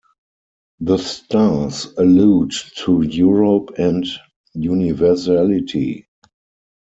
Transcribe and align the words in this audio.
The 0.79 0.97
stars 0.97 1.93
allude 1.95 2.55
to 2.77 3.03
Europe 3.03 3.75
and 3.77 4.03
universality. 4.55 6.07